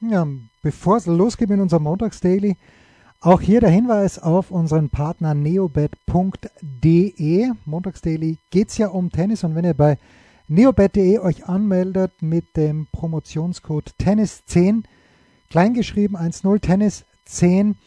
[0.00, 0.26] Ja,
[0.62, 2.56] bevor es losgeht mit unserem Montagsdaily,
[3.20, 5.92] auch hier der Hinweis auf unseren Partner neobet.de.
[7.64, 9.96] Montagsdaily geht es ja um Tennis und wenn ihr bei
[10.48, 14.82] neobet.de euch anmeldet mit dem Promotionscode Tennis10,
[15.48, 17.78] kleingeschrieben 10 Tennis 10,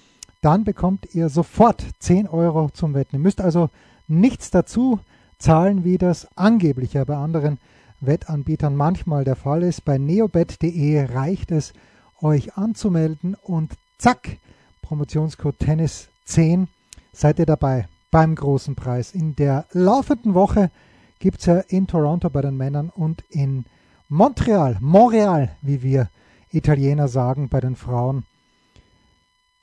[0.42, 3.18] dann bekommt ihr sofort 10 Euro zum Wetten.
[3.18, 3.70] Ihr müsst also
[4.08, 5.00] nichts dazu
[5.38, 7.60] zahlen, wie das angeblich ja bei anderen
[8.02, 9.86] Wettanbietern manchmal der Fall ist.
[9.86, 11.74] Bei neobet.de reicht es,
[12.22, 14.38] euch anzumelden und zack,
[14.82, 16.68] Promotionscode Tennis 10,
[17.14, 19.14] seid ihr dabei beim großen Preis.
[19.14, 20.72] In der laufenden Woche
[21.20, 23.66] gibt es ja in Toronto bei den Männern und in
[24.08, 26.10] Montreal, Montreal, wie wir
[26.52, 28.26] Italiener sagen, bei den Frauen,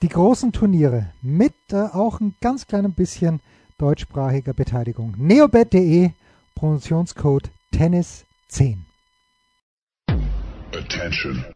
[0.03, 3.41] die großen Turniere mit äh, auch ein ganz kleinem bisschen
[3.79, 5.15] deutschsprachiger Beteiligung.
[5.17, 6.11] Neobet.de,
[6.55, 8.85] Promotionscode Tennis 10.
[10.73, 11.56] Attention.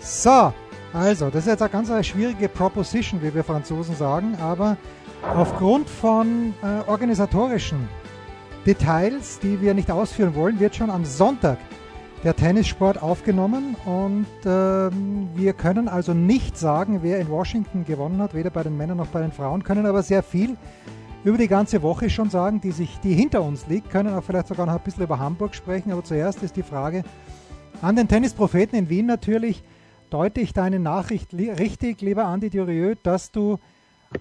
[0.00, 0.52] So,
[0.92, 4.76] also, das ist jetzt eine ganz eine schwierige Proposition, wie wir Franzosen sagen, aber
[5.34, 7.88] aufgrund von äh, organisatorischen
[8.66, 11.58] Details, die wir nicht ausführen wollen, wird schon am Sonntag
[12.24, 18.34] der Tennissport aufgenommen und ähm, wir können also nicht sagen, wer in Washington gewonnen hat,
[18.34, 20.56] weder bei den Männern noch bei den Frauen, können aber sehr viel
[21.24, 24.48] über die ganze Woche schon sagen, die sich, die hinter uns liegt, können auch vielleicht
[24.48, 27.04] sogar noch ein bisschen über Hamburg sprechen, aber zuerst ist die Frage
[27.82, 29.62] an den Tennispropheten in Wien natürlich,
[30.10, 33.58] deute ich deine Nachricht richtig, lieber Andi Durieux, dass du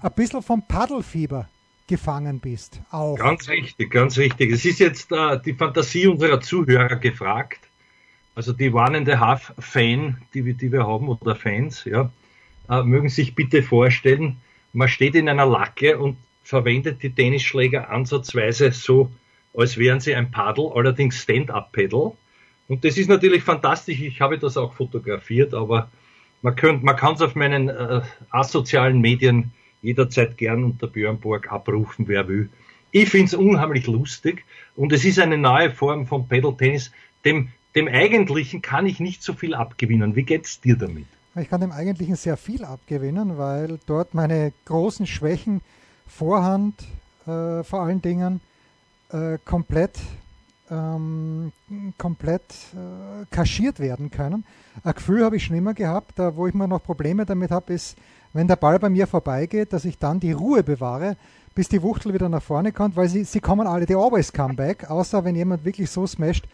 [0.02, 1.50] ein bisschen vom Paddelfieber
[1.88, 2.80] gefangen bist.
[2.92, 3.18] Auch.
[3.18, 4.52] Ganz richtig, ganz richtig.
[4.52, 7.60] Es ist jetzt äh, die Fantasie unserer Zuhörer gefragt.
[8.36, 12.12] Also die warnende Half-Fan, die, die, wir haben, oder Fans, ja,
[12.70, 14.38] äh, mögen sich bitte vorstellen,
[14.72, 19.12] man steht in einer Lacke und verwendet die Tennisschläger ansatzweise so,
[19.58, 22.14] als wären sie ein Paddel, allerdings Stand-Up-Pedal.
[22.70, 24.00] Und das ist natürlich fantastisch.
[24.00, 25.90] Ich habe das auch fotografiert, aber
[26.42, 32.08] man, könnt, man kann es auf meinen äh, asozialen Medien jederzeit gern unter Björnborg abrufen,
[32.08, 32.50] wer will.
[32.92, 36.92] Ich finde es unheimlich lustig und es ist eine neue Form von Pedal Tennis.
[37.26, 40.16] Dem, dem Eigentlichen kann ich nicht so viel abgewinnen.
[40.16, 41.06] Wie geht's dir damit?
[41.36, 45.62] Ich kann dem Eigentlichen sehr viel abgewinnen, weil dort meine großen Schwächen,
[46.08, 46.84] Vorhand
[47.26, 48.42] äh, vor allen Dingen,
[49.12, 50.00] äh, komplett
[50.72, 51.52] ähm,
[51.98, 52.44] komplett
[52.74, 54.46] äh, kaschiert werden können.
[54.84, 57.74] Ein Gefühl habe ich schon immer gehabt, da wo ich mir noch Probleme damit habe,
[57.74, 57.98] ist,
[58.34, 61.18] wenn der Ball bei mir vorbeigeht, dass ich dann die Ruhe bewahre,
[61.56, 64.54] bis die Wuchtel wieder nach vorne kommt, weil sie, sie kommen alle, die always come
[64.54, 66.46] back, außer wenn jemand wirklich so smasht,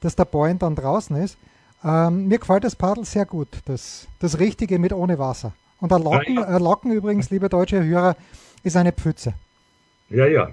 [0.00, 1.36] dass der Point dann draußen ist.
[1.84, 5.52] Ähm, mir gefällt das Paddel sehr gut, das, das Richtige mit ohne Wasser.
[5.80, 6.56] Und ein Locken, ja, ja.
[6.58, 8.16] Locken übrigens, liebe deutsche Hörer,
[8.62, 9.34] ist eine Pfütze.
[10.08, 10.48] Ja, ja,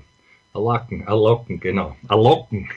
[0.54, 1.96] Locken, Locken, genau.
[2.10, 2.70] Locken.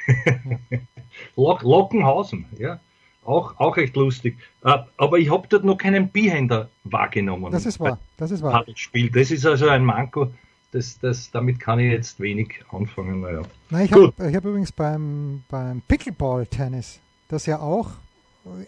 [1.36, 2.80] Lock, Lockenhausen, ja.
[3.24, 4.36] Auch, auch echt lustig.
[4.64, 7.50] Äh, aber ich habe dort noch keinen Bihänder wahrgenommen.
[7.50, 8.64] Das ist wahr, das ist wahr.
[8.74, 9.10] Spiel.
[9.10, 10.30] Das ist also ein Manko.
[10.72, 13.20] Das, das, damit kann ich jetzt wenig anfangen.
[13.20, 13.42] Naja.
[13.70, 17.92] Nein, ich habe hab übrigens beim, beim Pickleball-Tennis, das ja auch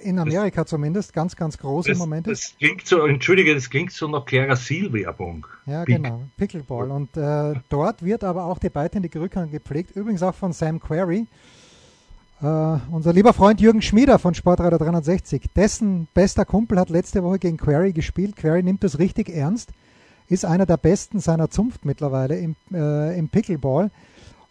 [0.02, 2.52] in Amerika das, zumindest ganz, ganz groß im Moment ist.
[2.52, 5.46] Das klingt so, entschuldige, das klingt so nach Klerasil-Werbung.
[5.66, 5.96] Ja, Pick.
[5.96, 6.90] genau, Pickleball.
[6.90, 11.26] Und äh, dort wird aber auch die beidhändige Rückhand gepflegt, übrigens auch von Sam Query.
[12.42, 12.46] Äh,
[12.90, 17.56] unser lieber Freund Jürgen Schmieder von Sportradar 360, dessen bester Kumpel hat letzte Woche gegen
[17.56, 18.36] Query gespielt.
[18.36, 19.70] Query nimmt das richtig ernst,
[20.28, 23.90] ist einer der besten seiner Zunft mittlerweile im, äh, im Pickleball.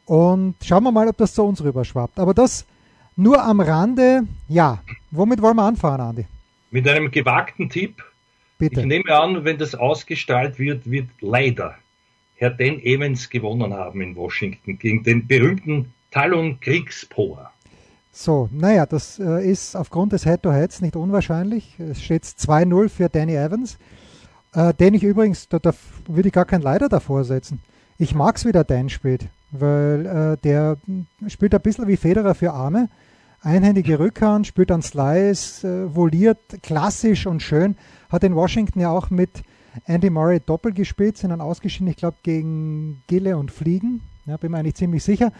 [0.05, 2.19] Und schauen wir mal, ob das zu uns rüberschwappt.
[2.19, 2.65] Aber das
[3.15, 4.81] nur am Rande, ja.
[5.11, 6.25] Womit wollen wir anfangen, Andi?
[6.71, 8.03] Mit einem gewagten Tipp.
[8.57, 8.81] Bitte.
[8.81, 11.75] Ich nehme an, wenn das ausgestrahlt wird, wird leider
[12.35, 17.51] Herr Dan Evans gewonnen haben in Washington gegen den berühmten Talon Kriegspoa.
[18.11, 21.77] So, naja, das äh, ist aufgrund des Head-to-Heads nicht unwahrscheinlich.
[21.79, 23.77] Es steht 2-0 für Danny Evans,
[24.53, 25.73] äh, den ich übrigens, da, da
[26.07, 27.59] würde ich gar kein Leider davor setzen.
[27.97, 30.77] Ich mag es, wie der Dan spielt, weil äh, der
[31.27, 32.89] spielt ein bisschen wie Federer für Arme
[33.45, 37.77] einhändige Rückhand, spielt dann Slice, äh, voliert klassisch und schön.
[38.09, 39.43] Hat in Washington ja auch mit
[39.85, 44.01] Andy Murray doppelt gespielt, sind dann ausgeschieden, ich glaube, gegen Gille und Fliegen.
[44.25, 45.31] Ja, bin mir eigentlich ziemlich sicher.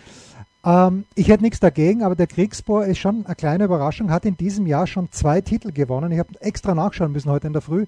[0.64, 4.38] Ähm, ich hätte nichts dagegen, aber der Kriegsbohr ist schon eine kleine Überraschung, hat in
[4.38, 6.12] diesem Jahr schon zwei Titel gewonnen.
[6.12, 7.86] Ich habe extra nachschauen müssen heute in der Früh.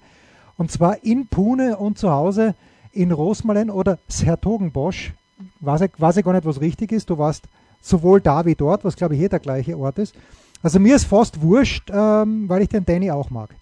[0.58, 2.56] Und zwar in Pune und zu Hause
[2.92, 5.14] in Rosmalen oder Sertogenbosch.
[5.60, 7.12] Weiß ich, weiß ich gar nicht, was richtig ist.
[7.12, 7.48] Du warst
[7.82, 10.16] sowohl da wie dort, was glaube ich hier der gleiche Ort ist.
[10.64, 13.56] Also mir ist fast wurscht, ähm, weil ich den Danny auch mag.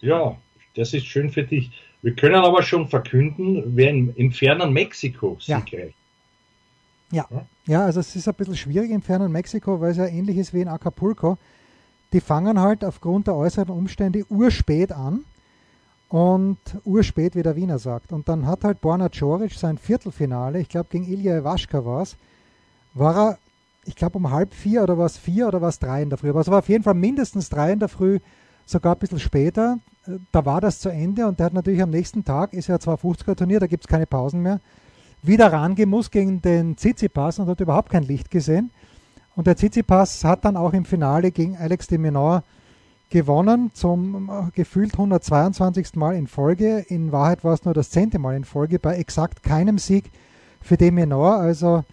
[0.00, 0.36] Ja,
[0.74, 1.70] das ist schön für dich.
[2.02, 5.94] Wir können aber schon verkünden, wer im, im fernen Mexiko siegreich.
[7.10, 7.26] Ja.
[7.30, 7.46] ja.
[7.66, 10.54] ja, also es ist ein bisschen schwierig im fernen Mexiko, weil es ja ähnlich ist
[10.54, 11.38] wie in Acapulco.
[12.12, 15.24] Die fangen halt aufgrund der äußeren Umstände urspät an
[16.08, 18.12] und urspät, wie der Wiener sagt.
[18.12, 22.16] Und dann hat halt Borna Coric sein Viertelfinale, ich glaube gegen Ilya Iwaschka war es,
[22.94, 23.38] war er,
[23.84, 26.30] ich glaube um halb vier oder was vier oder was drei in der Früh.
[26.30, 28.18] Aber es war auf jeden Fall mindestens drei in der Früh,
[28.66, 29.78] sogar ein bisschen später.
[30.32, 33.36] Da war das zu Ende und der hat natürlich am nächsten Tag, ist ja 250er
[33.36, 34.60] Turnier, da gibt es keine Pausen mehr,
[35.22, 38.70] wieder rangemusst gegen den Tsitsipas und hat überhaupt kein Licht gesehen.
[39.36, 42.42] Und der Tsitsipas hat dann auch im Finale gegen Alex de Menor
[43.10, 45.94] gewonnen, zum äh, gefühlt 122.
[45.94, 46.84] Mal in Folge.
[46.88, 50.10] In Wahrheit war es nur das zehnte Mal in Folge bei exakt keinem Sieg
[50.60, 51.36] für de Menor.
[51.36, 51.84] Also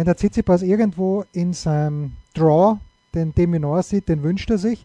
[0.00, 2.78] wenn der Tsitsipas irgendwo in seinem Draw
[3.14, 4.82] den de Menor sieht, den wünscht er sich.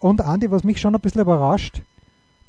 [0.00, 1.82] Und Andi, was mich schon ein bisschen überrascht,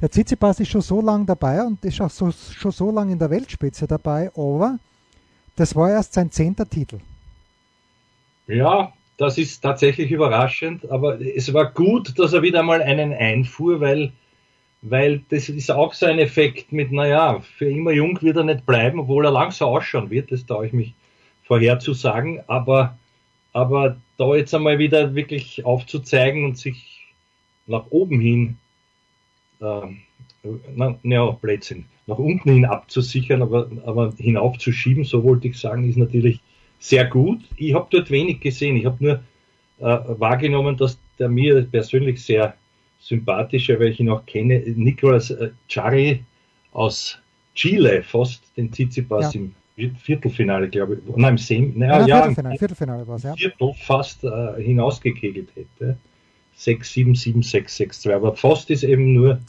[0.02, 3.20] der Tsitsipas ist schon so lange dabei und ist auch so, schon so lange in
[3.20, 4.80] der Weltspitze dabei, aber
[5.56, 6.98] das war erst sein zehnter Titel.
[8.48, 13.80] Ja, das ist tatsächlich überraschend, aber es war gut, dass er wieder mal einen einfuhr,
[13.80, 14.12] weil,
[14.82, 18.66] weil das ist auch so ein Effekt mit, naja, für immer jung wird er nicht
[18.66, 20.96] bleiben, obwohl er langsam ausschauen wird, das traue ich mich
[21.52, 22.98] vorherzusagen, aber,
[23.52, 27.08] aber da jetzt einmal wieder wirklich aufzuzeigen und sich
[27.68, 28.58] nach oben hin
[29.60, 29.88] äh,
[30.74, 35.98] na, ja, Blödsinn, nach unten hin abzusichern, aber, aber hinaufzuschieben, so wollte ich sagen, ist
[35.98, 36.40] natürlich
[36.80, 37.42] sehr gut.
[37.58, 38.78] Ich habe dort wenig gesehen.
[38.78, 39.16] Ich habe nur
[39.80, 42.56] äh, wahrgenommen, dass der mir persönlich sehr
[43.02, 46.24] sympathische, weil ich ihn auch kenne, Nicolas äh, Chari
[46.72, 47.18] aus
[47.56, 49.42] Chile, fast den Tsitsipas ja.
[49.42, 53.34] im Viertelfinale, glaube ich, nein, im Sem, naja, ja, Viertelfinale, Viertelfinale war es, ja.
[53.36, 55.98] Viertel fast äh, hinausgekegelt hätte.
[56.56, 58.16] 6, 7, 7, 6, 6, 2.
[58.16, 59.40] Aber fast ist eben nur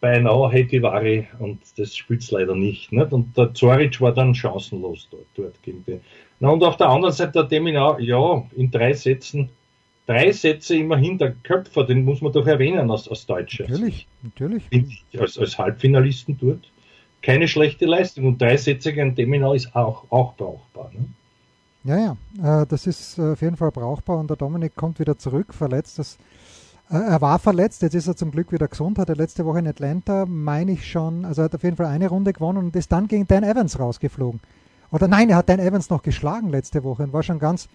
[0.00, 3.12] beinahe Hetivari und das spielt es leider nicht, nicht.
[3.12, 6.00] Und der Zoric war dann chancenlos dort, dort gegen den.
[6.40, 9.48] Na, und auf der anderen Seite der Deminau, ja, in drei Sätzen,
[10.06, 13.64] drei Sätze immerhin, der Köpfer, den muss man doch erwähnen als, als Deutscher.
[13.68, 14.62] Natürlich, natürlich.
[15.18, 16.70] Als, als Halbfinalisten dort.
[17.22, 18.26] Keine schlechte Leistung.
[18.26, 20.90] Und drei Sätze gegen Deminau ist auch, auch brauchbar.
[20.92, 21.06] Ne?
[21.84, 21.96] Ja,
[22.42, 25.54] ja, äh, das ist äh, auf jeden Fall brauchbar und der Dominik kommt wieder zurück,
[25.54, 25.98] verletzt.
[25.98, 26.18] Das,
[26.90, 29.60] äh, er war verletzt, jetzt ist er zum Glück wieder gesund, hat er letzte Woche
[29.60, 32.76] in Atlanta, meine ich schon, also er hat auf jeden Fall eine Runde gewonnen und
[32.76, 34.40] ist dann gegen Dan Evans rausgeflogen.
[34.90, 37.68] Oder nein, er hat Dan Evans noch geschlagen letzte Woche und war schon ganz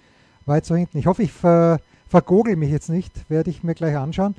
[0.45, 0.97] weit so hinten.
[0.97, 4.35] Ich hoffe, ich ver, vergogel mich jetzt nicht, werde ich mir gleich anschauen.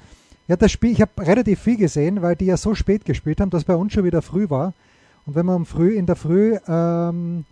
[0.46, 3.50] Ja, das Spiel, ich habe relativ viel gesehen, weil die ja so spät gespielt haben,
[3.50, 4.74] dass bei uns schon wieder früh war.
[5.26, 7.44] Und wenn man früh in der Früh ähm,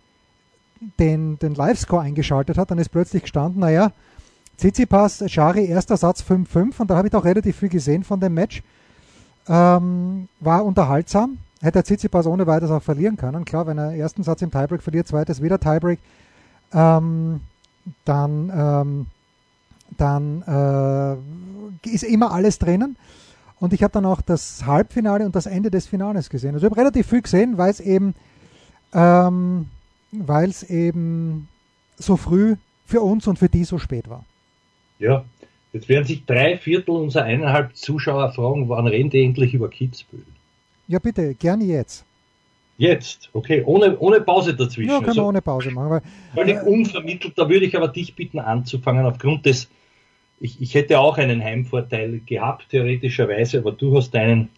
[0.99, 3.91] den, den Live-Score eingeschaltet hat, dann ist plötzlich gestanden, naja,
[4.57, 8.33] Tsitsipas, Schari, erster Satz 5-5 und da habe ich doch relativ viel gesehen von dem
[8.33, 8.61] Match.
[9.47, 13.45] Ähm, war unterhaltsam, hätte Tsitsipas ohne weiteres auch verlieren können.
[13.45, 15.99] Klar, wenn er ersten Satz im Tiebreak verliert, zweites wieder Tiebreak,
[16.73, 17.41] ähm,
[18.05, 19.05] dann, ähm,
[19.97, 20.43] dann
[21.83, 22.95] äh, ist immer alles drinnen.
[23.63, 26.53] Und ich habe dann auch das Halbfinale und das Ende des Finales gesehen.
[26.53, 28.13] Also ich habe relativ viel gesehen, weil es eben,
[28.93, 29.67] ähm,
[30.11, 31.47] weil es eben
[31.95, 34.25] so früh für uns und für die so spät war.
[34.99, 35.23] Ja,
[35.71, 40.25] jetzt werden sich drei Viertel unserer eineinhalb Zuschauer fragen, wann reden die endlich über Kitzbühel?
[40.89, 42.03] Ja, bitte, gerne jetzt.
[42.77, 44.89] Jetzt, okay, ohne, ohne Pause dazwischen.
[44.89, 45.89] Ja, können also, wir ohne Pause machen.
[45.89, 46.01] Weil,
[46.33, 49.69] völlig äh, unvermittelt, da würde ich aber dich bitten anzufangen, aufgrund des,
[50.43, 54.49] ich, ich hätte auch einen Heimvorteil gehabt, theoretischerweise, aber du hast deinen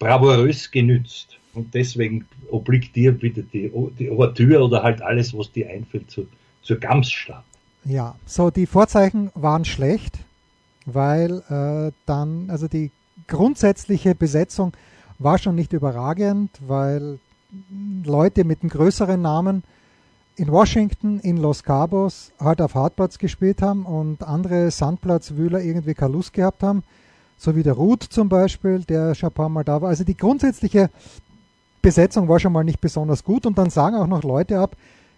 [0.00, 1.38] bravourös genützt.
[1.54, 6.26] Und deswegen obliegt dir bitte die, die Ouvertüre oder halt alles, was dir einfällt zu,
[6.62, 7.44] zur Gamsstadt.
[7.84, 10.18] Ja, so die Vorzeichen waren schlecht,
[10.86, 12.90] weil äh, dann, also die
[13.28, 14.72] grundsätzliche Besetzung
[15.20, 17.20] war schon nicht überragend, weil
[18.04, 19.62] Leute mit einem größeren Namen
[20.36, 26.12] in Washington, in Los Cabos halt auf Hartplatz gespielt haben und andere Sandplatzwühler irgendwie keine
[26.12, 26.82] Lust gehabt haben,
[27.36, 29.90] so wie der Ruth zum Beispiel, der schon ein paar Mal da war.
[29.90, 30.90] Also die grundsätzliche
[31.82, 33.44] Besetzung war schon mal nicht besonders gut.
[33.44, 34.76] Und dann sagen auch noch Leute ab,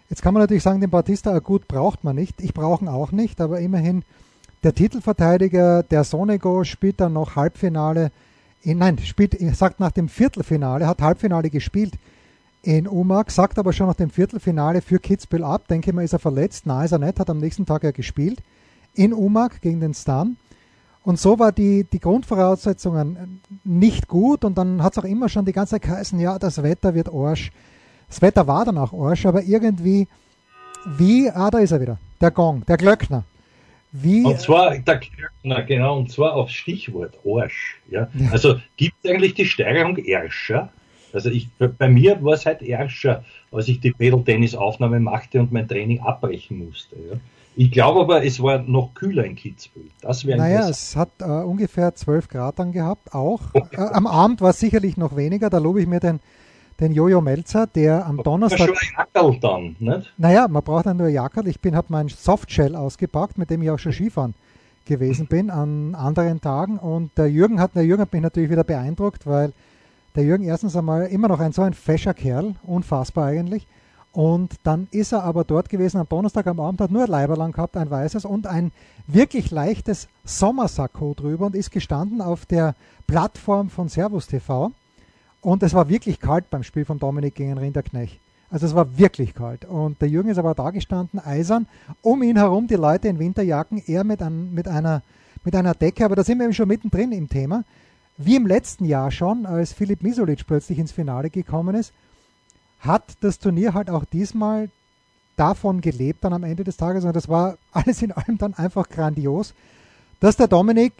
[0.09, 3.11] jetzt kann man natürlich sagen, den Batista gut braucht man nicht, ich brauche ihn auch
[3.11, 4.03] nicht, aber immerhin
[4.63, 8.11] der Titelverteidiger, der Sonego spielt dann noch Halbfinale,
[8.63, 11.93] in, nein, spielt, sagt nach dem Viertelfinale, hat Halbfinale gespielt
[12.65, 15.67] in Umag, sagt aber schon nach dem Viertelfinale für Kitzbühel ab.
[15.67, 16.65] Denke mal, ist er verletzt.
[16.65, 18.41] Na, ist er nicht, hat am nächsten Tag ja gespielt.
[18.95, 20.35] In Umag gegen den Stan.
[21.03, 25.45] Und so war die, die Grundvoraussetzungen nicht gut und dann hat es auch immer schon
[25.45, 27.51] die ganze Zeit geheißen, ja, das Wetter wird Arsch.
[28.07, 30.07] Das Wetter war dann auch Arsch, aber irgendwie,
[30.97, 33.23] wie, ah, da ist er wieder, der Gong, der Glöckner.
[33.91, 37.79] Wie, und zwar der Glöckner, genau, und zwar auf Stichwort Arsch.
[37.91, 38.07] Ja?
[38.15, 38.31] ja.
[38.31, 40.71] Also gibt es eigentlich die Steigerung Erscher?
[41.15, 45.67] Also ich, bei mir war es halt Erscher, als ich die Pedal-Tennis-Aufnahme machte und mein
[45.67, 46.95] Training abbrechen musste.
[46.95, 47.17] Ja?
[47.57, 49.87] Ich glaube aber, es war noch kühler in Kitzbühel.
[50.01, 53.41] Das wäre Naja, es hat äh, ungefähr 12 Grad dann gehabt, auch.
[53.53, 56.19] Äh, am Abend war es sicherlich noch weniger, da lobe ich mir den,
[56.81, 58.67] den Jojo Melzer, der am Donnerstag.
[58.67, 60.13] Schon ein Jackerl dann, nicht?
[60.17, 61.47] Naja, man braucht dann nur Jackerl.
[61.47, 64.33] Ich bin, habe mein Softshell ausgepackt, mit dem ich auch schon Skifahren
[64.83, 66.77] gewesen bin an anderen Tagen.
[66.77, 69.53] Und der Jürgen hat, der Jürgen hat mich natürlich wieder beeindruckt, weil
[70.15, 73.67] der Jürgen erstens einmal immer noch ein so ein fescher Kerl, unfassbar eigentlich.
[74.11, 77.51] Und dann ist er aber dort gewesen am Donnerstag am Abend, hat nur ein Leiberlang
[77.51, 78.71] gehabt, ein weißes und ein
[79.07, 82.75] wirklich leichtes Sommersacko drüber und ist gestanden auf der
[83.07, 84.71] Plattform von Servus TV.
[85.41, 88.19] Und es war wirklich kalt beim Spiel von Dominik gegen Rinderknecht.
[88.49, 89.65] Also es war wirklich kalt.
[89.65, 91.67] Und der Jürgen ist aber da gestanden, eisern.
[92.01, 95.01] Um ihn herum die Leute in Winterjacken, er mit, ein, mit, einer,
[95.43, 96.05] mit einer Decke.
[96.05, 97.65] Aber da sind wir eben schon mittendrin im Thema.
[98.17, 101.93] Wie im letzten Jahr schon, als Filip Misolic plötzlich ins Finale gekommen ist,
[102.79, 104.69] hat das Turnier halt auch diesmal
[105.35, 108.87] davon gelebt dann am Ende des Tages und das war alles in allem dann einfach
[108.87, 109.53] grandios,
[110.19, 110.93] dass der Dominik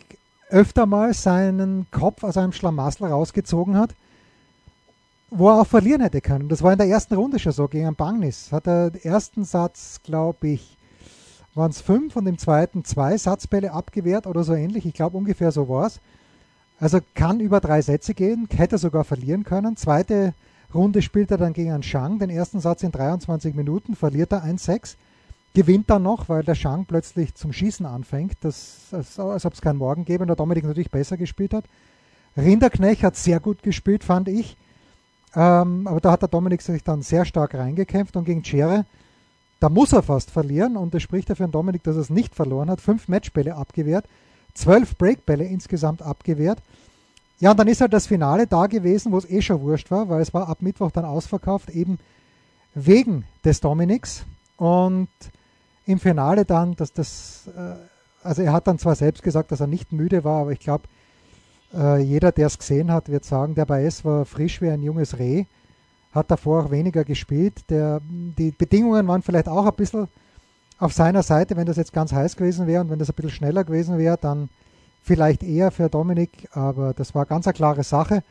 [0.50, 3.95] öfter mal seinen Kopf aus einem Schlamassel rausgezogen hat,
[5.29, 6.50] wo er auch verlieren hätte können.
[6.50, 8.51] Das war in der ersten Runde schon so gegen Bangnis.
[8.51, 10.77] Hat er den ersten Satz, glaube ich,
[11.55, 14.86] waren es fünf und im zweiten zwei Satzbälle abgewehrt oder so ähnlich.
[14.86, 16.00] Ich glaube ungefähr so war es.
[16.79, 19.77] Also kann über drei Sätze gehen, hätte sogar verlieren können.
[19.77, 20.34] Zweite
[20.74, 24.44] Runde spielt er dann gegen einen Shang, den ersten Satz in 23 Minuten, verliert er
[24.44, 24.96] 1-6,
[25.53, 29.62] gewinnt dann noch, weil der Shang plötzlich zum Schießen anfängt, das, als, als ob es
[29.62, 31.65] keinen Morgen gäbe und der Dominik natürlich besser gespielt hat.
[32.36, 34.58] Rinderknecht hat sehr gut gespielt, fand ich.
[35.34, 38.86] Ähm, aber da hat der Dominik sich dann sehr stark reingekämpft und gegen Chere,
[39.60, 42.10] da muss er fast verlieren und das spricht ja für den Dominik, dass er es
[42.10, 42.82] nicht verloren hat.
[42.82, 44.05] Fünf Matchbälle abgewehrt,
[44.55, 46.63] zwölf Breakbälle insgesamt abgewehrt.
[47.39, 50.09] Ja, und dann ist halt das Finale da gewesen, wo es eh schon wurscht war,
[50.09, 52.00] weil es war ab Mittwoch dann ausverkauft, eben
[52.74, 54.25] wegen des Dominiks.
[54.57, 55.09] Und
[55.85, 57.75] im Finale dann, dass das, äh,
[58.24, 60.85] also er hat dann zwar selbst gesagt, dass er nicht müde war, aber ich glaube,
[61.74, 65.19] äh, jeder, der es gesehen hat, wird sagen, der Baez war frisch wie ein junges
[65.19, 65.45] Reh,
[66.13, 67.69] hat davor auch weniger gespielt.
[67.69, 70.07] Der, die Bedingungen waren vielleicht auch ein bisschen
[70.77, 73.32] auf seiner Seite, wenn das jetzt ganz heiß gewesen wäre und wenn das ein bisschen
[73.32, 74.50] schneller gewesen wäre, dann
[75.03, 78.24] vielleicht eher für Dominik, aber das war ganz eine klare Sache.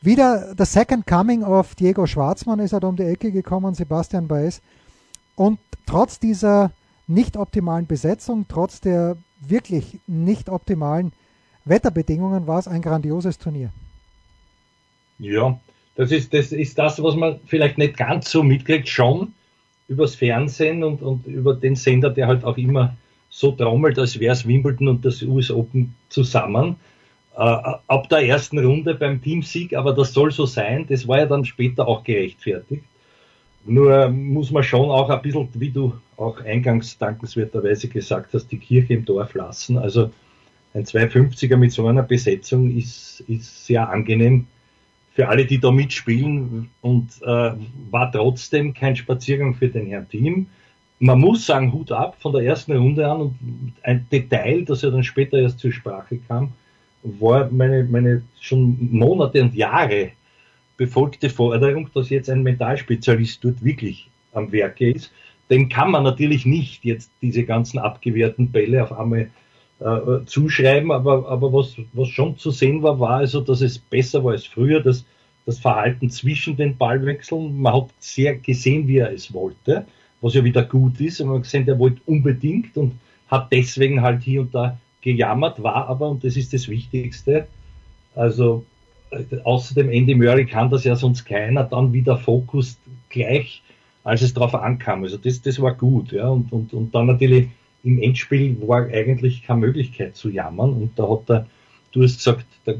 [0.00, 4.60] Wieder der Second Coming of Diego Schwarzmann ist da um die Ecke gekommen, Sebastian Baez.
[5.36, 6.72] Und trotz dieser
[7.06, 11.12] nicht optimalen Besetzung, trotz der wirklich nicht optimalen
[11.64, 13.70] Wetterbedingungen war es ein grandioses Turnier.
[15.18, 15.58] Ja,
[15.94, 19.34] das ist, das ist das, was man vielleicht nicht ganz so mitkriegt, schon
[19.92, 22.96] übers Fernsehen und, und über den Sender, der halt auch immer
[23.30, 26.76] so trommelt, als wäre es Wimbledon und das US Open zusammen.
[27.34, 31.26] Äh, ab der ersten Runde beim Teamsieg, aber das soll so sein, das war ja
[31.26, 32.84] dann später auch gerechtfertigt.
[33.64, 38.58] Nur muss man schon auch ein bisschen, wie du auch eingangs dankenswerterweise gesagt hast, die
[38.58, 39.78] Kirche im Dorf lassen.
[39.78, 40.10] Also
[40.74, 44.46] ein 250er mit so einer Besetzung ist, ist sehr angenehm
[45.14, 47.52] für alle, die da mitspielen und äh,
[47.90, 50.46] war trotzdem kein Spaziergang für den Herrn Team
[51.02, 53.36] man muss sagen, Hut ab von der ersten Runde an und
[53.82, 56.52] ein Detail, das ja dann später erst zur Sprache kam,
[57.02, 60.12] war meine, meine schon Monate und Jahre
[60.76, 65.10] befolgte Forderung, dass jetzt ein Mentalspezialist dort wirklich am Werke ist.
[65.50, 69.28] Den kann man natürlich nicht jetzt diese ganzen abgewehrten Bälle auf einmal
[69.82, 74.22] äh, zuschreiben, aber, aber was, was schon zu sehen war, war also, dass es besser
[74.24, 75.04] war als früher, dass
[75.44, 79.86] das Verhalten zwischen den Ballwechseln, man hat sehr gesehen, wie er es wollte
[80.22, 81.20] was ja wieder gut ist.
[81.20, 82.98] Und man hat gesehen, der wollte unbedingt und
[83.28, 87.48] hat deswegen halt hier und da gejammert, war aber, und das ist das Wichtigste,
[88.14, 88.64] also
[89.10, 93.62] äh, außer dem Andy Murray kann das ja sonst keiner, dann wieder Fokus gleich,
[94.04, 95.02] als es darauf ankam.
[95.02, 97.48] Also das, das war gut, ja, und, und, und dann natürlich
[97.84, 101.46] im Endspiel war eigentlich keine Möglichkeit zu jammern und da hat er
[101.92, 102.76] du hast gesagt, der,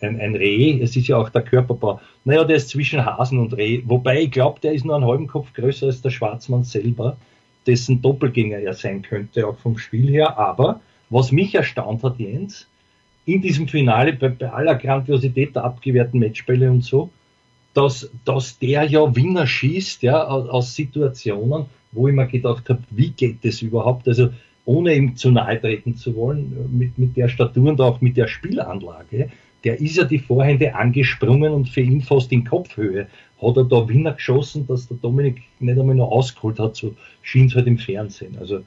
[0.00, 2.00] ein, ein, Reh, es ist ja auch der Körperbau.
[2.24, 3.82] Naja, der ist zwischen Hasen und Reh.
[3.84, 7.16] Wobei ich glaube, der ist nur einen halben Kopf größer als der Schwarzmann selber,
[7.66, 10.38] dessen Doppelgänger er sein könnte, auch vom Spiel her.
[10.38, 12.66] Aber was mich erstaunt hat, Jens,
[13.24, 17.10] in diesem Finale, bei, bei aller Grandiosität der abgewehrten Matchbälle und so,
[17.74, 22.82] dass, dass der ja Winner schießt, ja, aus, aus Situationen, wo ich mir gedacht habe,
[22.90, 24.08] wie geht das überhaupt?
[24.08, 24.30] Also
[24.64, 28.28] ohne ihm zu nahe treten zu wollen, mit, mit der Statur und auch mit der
[28.28, 29.30] Spielanlage,
[29.64, 33.06] der ist ja die Vorhände angesprungen und für ihn fast in Kopfhöhe
[33.40, 37.46] hat er da Winner geschossen, dass der Dominik nicht einmal noch ausgeholt hat, so schien
[37.46, 38.36] es halt im Fernsehen.
[38.38, 38.62] Also,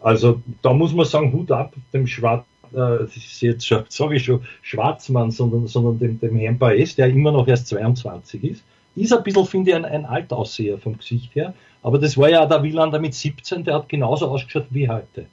[0.00, 2.44] also da muss man sagen, Hut ab dem Schwarz,
[2.74, 3.04] äh,
[3.40, 7.68] jetzt sage ich schon, Schwarzmann, sondern, sondern dem, dem Herrn Baez, der immer noch erst
[7.68, 8.64] 22 ist.
[8.96, 11.54] Ist ein bisschen, finde ich, ein, ein Altausseher vom Gesicht her.
[11.84, 15.26] Aber das war ja der Wielander mit 17, der hat genauso ausgeschaut wie heute.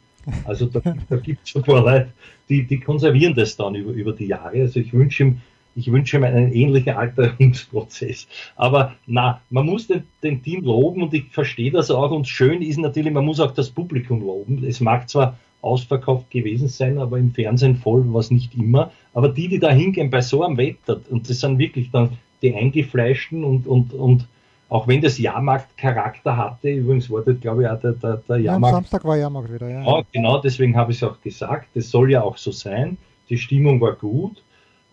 [0.44, 2.10] Also da, da gibt es ein paar Leute,
[2.50, 4.60] die, die konservieren das dann über, über die Jahre.
[4.60, 5.42] Also ich wünsche ihm,
[5.76, 8.28] ich wünsche ihm einen ähnlichen Alterungsprozess.
[8.58, 12.12] Aber na, man muss den, den Team loben und ich verstehe das auch.
[12.12, 14.66] Und schön ist natürlich, man muss auch das Publikum loben.
[14.66, 18.92] Es mag zwar ausverkauft gewesen sein, aber im Fernsehen voll war nicht immer.
[19.14, 22.54] Aber die, die da hingehen bei so einem Wetter, und das sind wirklich dann die
[22.54, 24.28] Eingefleischten und, und, und
[24.72, 28.72] auch wenn das Jahrmarktcharakter hatte, übrigens war das, glaube ich, auch der, der, der Jahrmarkt.
[28.72, 29.84] Ja, am Samstag war Jahrmarkt wieder, ja.
[29.84, 31.68] Ja, genau, deswegen habe ich es auch gesagt.
[31.74, 32.98] Das soll ja auch so sein.
[33.30, 34.42] Die Stimmung war gut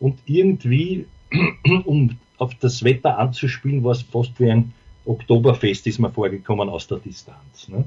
[0.00, 1.06] und irgendwie,
[1.84, 6.88] um auf das Wetter anzuspielen, war es fast wie ein Oktoberfest, ist mir vorgekommen aus
[6.88, 7.68] der Distanz.
[7.68, 7.84] Ne?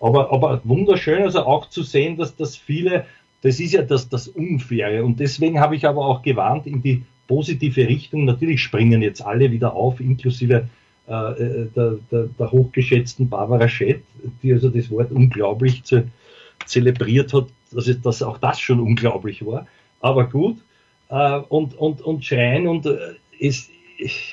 [0.00, 3.04] Aber, aber wunderschön, also auch zu sehen, dass das viele,
[3.42, 7.04] das ist ja das, das Unfaire und deswegen habe ich aber auch gewarnt in die
[7.28, 8.24] positive Richtung.
[8.24, 10.66] Natürlich springen jetzt alle wieder auf, inklusive
[11.06, 14.02] äh, der, der, der, hochgeschätzten Barbara Schett,
[14.42, 16.08] die also das Wort unglaublich ze,
[16.64, 19.66] zelebriert hat, dass, es, dass auch das schon unglaublich war.
[20.00, 20.58] Aber gut,
[21.08, 22.96] äh, und, und, und schreien und äh,
[23.40, 23.70] es,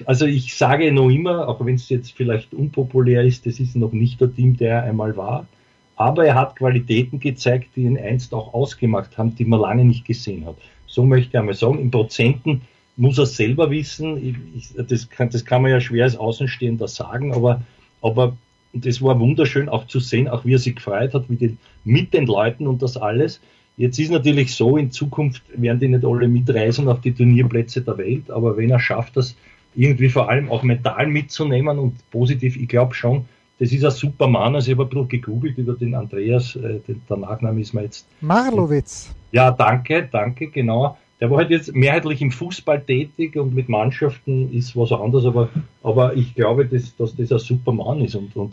[0.06, 3.92] also ich sage noch immer, auch wenn es jetzt vielleicht unpopulär ist, das ist noch
[3.92, 5.48] nicht der Team, der er einmal war,
[5.96, 10.06] aber er hat Qualitäten gezeigt, die ihn einst auch ausgemacht haben, die man lange nicht
[10.06, 10.56] gesehen hat.
[10.88, 12.62] So möchte ich einmal sagen, in Prozenten
[12.96, 14.36] muss er selber wissen.
[14.56, 17.62] Ich, das, kann, das kann man ja schwer als Außenstehender sagen, aber,
[18.02, 18.38] aber
[18.74, 22.14] das war wunderschön auch zu sehen, auch wie er sich gefreut hat, wie die, mit
[22.14, 23.40] den Leuten und das alles.
[23.78, 27.98] Jetzt ist natürlich so, in Zukunft werden die nicht alle mitreisen auf die Turnierplätze der
[27.98, 29.36] Welt, aber wenn er schafft, das
[29.76, 33.26] irgendwie vor allem auch mental mitzunehmen und positiv, ich glaube schon,
[33.60, 34.56] das ist ein super Mann.
[34.56, 37.84] Also ich habe ein bisschen gegoogelt über den Andreas, äh, den, der Nachname ist mir
[37.84, 38.08] jetzt.
[38.22, 39.14] Marlowitz.
[39.32, 40.98] Ja, danke, danke, genau.
[41.24, 45.48] Der war halt jetzt mehrheitlich im Fußball tätig und mit Mannschaften ist was anderes, aber,
[45.82, 48.16] aber ich glaube, dass, dass das ein super Mann ist.
[48.16, 48.52] Und, und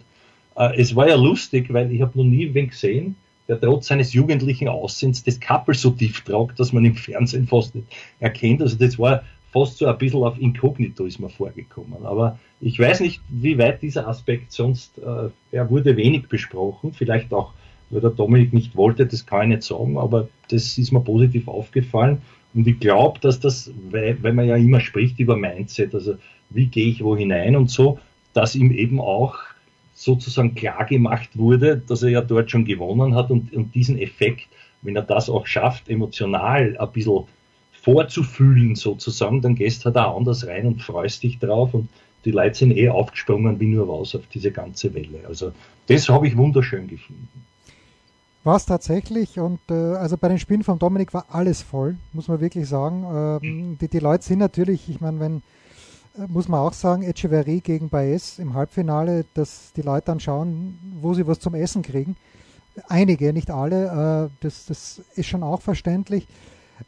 [0.55, 3.17] äh, es war ja lustig, weil ich habe noch nie wen gesehen,
[3.49, 7.75] der trotz seines jugendlichen Aussehens das Kappel so tief tragt, dass man im Fernsehen fast
[7.75, 7.89] nicht
[8.21, 8.63] erkennt.
[8.63, 12.07] Also das war fast so ein bisschen auf Inkognito ist mir vorgekommen.
[12.07, 17.33] Aber ich weiß nicht, wie weit dieser Aspekt sonst, äh, er wurde wenig besprochen, vielleicht
[17.33, 17.53] auch,
[17.91, 21.49] weil der Dominik nicht wollte, das kann ich nicht sagen, aber das ist mir positiv
[21.49, 22.23] aufgefallen.
[22.55, 26.17] Und ich glaube, dass das, weil, man ja immer spricht über Mindset, also
[26.51, 27.99] wie gehe ich wo hinein und so,
[28.33, 29.37] dass ihm eben auch
[29.95, 34.49] sozusagen klar gemacht wurde, dass er ja dort schon gewonnen hat und, und diesen Effekt,
[34.83, 37.25] wenn er das auch schafft, emotional ein bisschen
[37.73, 41.89] vorzufühlen sozusagen, dann gehst halt auch anders rein und freust dich drauf und
[42.25, 45.27] die Leute sind eh aufgesprungen wie nur was auf diese ganze Welle.
[45.27, 45.53] Also
[45.87, 47.29] das habe ich wunderschön gefunden.
[48.43, 52.29] War es tatsächlich und äh, also bei den Spielen von Dominik war alles voll, muss
[52.29, 53.39] man wirklich sagen.
[53.43, 55.43] Ähm, die, die Leute sind natürlich, ich meine, wenn,
[56.17, 60.79] äh, muss man auch sagen, Echeverry gegen Baez im Halbfinale, dass die Leute dann schauen,
[61.03, 62.17] wo sie was zum Essen kriegen.
[62.89, 66.27] Einige, nicht alle, äh, das, das ist schon auch verständlich.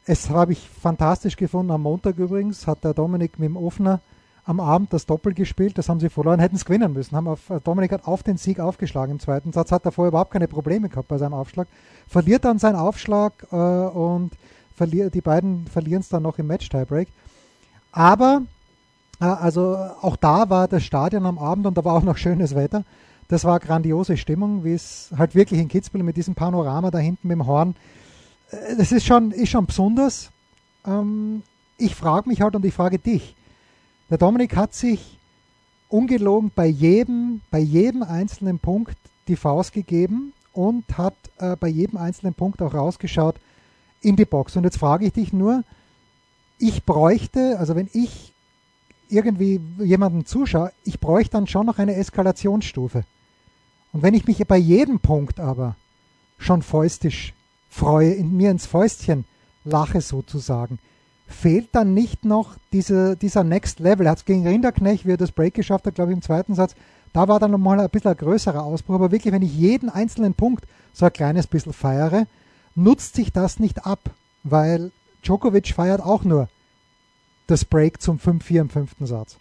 [0.07, 1.73] Es habe ich fantastisch gefunden.
[1.73, 4.01] Am Montag übrigens hat der Dominik mit dem Offener
[4.53, 7.17] am Abend das Doppel gespielt, das haben sie verloren, hätten es gewinnen müssen.
[7.17, 10.47] Haben auf, Dominik hat auf den Sieg aufgeschlagen im zweiten Satz, hat davor überhaupt keine
[10.47, 11.67] Probleme gehabt bei seinem Aufschlag.
[12.07, 14.33] Verliert dann seinen Aufschlag äh, und
[14.79, 17.09] die beiden verlieren es dann noch im Match-Tiebreak.
[17.93, 18.43] Aber,
[19.21, 22.55] äh, also auch da war das Stadion am Abend und da war auch noch schönes
[22.55, 22.85] Wetter.
[23.29, 27.29] Das war grandiose Stimmung, wie es halt wirklich in Kitzbühel mit diesem Panorama da hinten
[27.29, 27.75] mit dem Horn.
[28.51, 30.31] Äh, das ist schon, ist schon besonders.
[30.87, 31.43] Ähm,
[31.79, 33.35] ich frage mich halt und ich frage dich,
[34.11, 35.19] der Dominik hat sich
[35.89, 38.97] ungelogen bei jedem, bei jedem einzelnen Punkt
[39.29, 43.37] die Faust gegeben und hat äh, bei jedem einzelnen Punkt auch rausgeschaut
[44.01, 44.57] in die Box.
[44.57, 45.65] Und jetzt frage ich dich nur,
[46.59, 48.33] ich bräuchte, also wenn ich
[49.09, 53.05] irgendwie jemanden zuschaue, ich bräuchte dann schon noch eine Eskalationsstufe.
[53.93, 55.77] Und wenn ich mich bei jedem Punkt aber
[56.39, 57.35] schon fäustisch
[57.69, 59.25] freue, in mir ins Fäustchen
[59.65, 60.79] lache sozusagen,
[61.27, 64.07] fehlt dann nicht noch diese, dieser Next Level.
[64.07, 66.55] Er hat es gegen Rinderknecht, wie er das Break geschafft hat, glaube ich, im zweiten
[66.55, 66.75] Satz.
[67.13, 68.95] Da war dann nochmal ein bisschen ein größerer Ausbruch.
[68.95, 72.27] Aber wirklich, wenn ich jeden einzelnen Punkt so ein kleines bisschen feiere,
[72.75, 74.01] nutzt sich das nicht ab,
[74.45, 76.49] weil Djokovic feiert auch nur
[77.47, 79.39] das Break zum 5-4 im fünften Satz.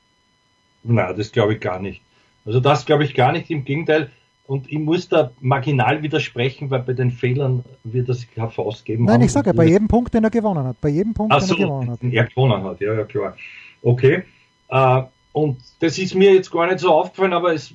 [0.84, 2.02] Nein, das glaube ich gar nicht.
[2.46, 3.50] Also das glaube ich gar nicht.
[3.50, 4.12] Im Gegenteil,
[4.52, 9.06] und ich muss da marginal widersprechen, weil bei den Fehlern wird er sich herausgeben.
[9.06, 10.82] Nein, ich sage ja, bei jedem Punkt, den er gewonnen hat.
[10.82, 12.00] Bei jedem Punkt, Ach den so, er gewonnen hat.
[12.04, 13.38] Er gewonnen hat, ja, ja, klar.
[13.82, 14.24] Okay.
[14.68, 17.74] Äh, und das ist mir jetzt gar nicht so aufgefallen, aber es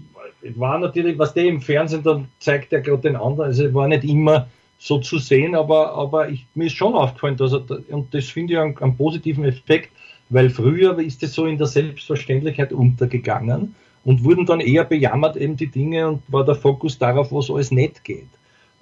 [0.54, 3.48] war natürlich, was der im Fernsehen dann zeigt, er gerade den anderen.
[3.48, 7.38] Also es war nicht immer so zu sehen, aber, aber ich, mir ist schon aufgefallen,
[7.38, 9.92] dass er, und das finde ich einen, einen positiven Effekt,
[10.28, 13.74] weil früher ist es so in der Selbstverständlichkeit untergegangen
[14.06, 17.72] und wurden dann eher bejammert eben die Dinge und war der Fokus darauf, was alles
[17.72, 18.28] nicht geht.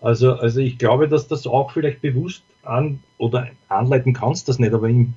[0.02, 4.74] Also, also ich glaube, dass das auch vielleicht bewusst an oder anleiten kannst das nicht,
[4.74, 5.14] aber ihm